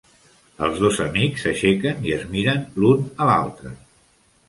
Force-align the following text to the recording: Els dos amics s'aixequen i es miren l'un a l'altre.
Els 0.67 0.81
dos 0.85 0.97
amics 1.05 1.45
s'aixequen 1.45 2.09
i 2.09 2.17
es 2.19 2.27
miren 2.35 2.67
l'un 2.81 3.09
a 3.27 3.33
l'altre. 3.33 3.79